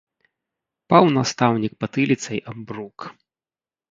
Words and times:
Паў 0.93 1.05
настаўнік 1.17 1.73
патыліцай 1.85 2.37
аб 2.53 2.57
брук. 2.71 2.99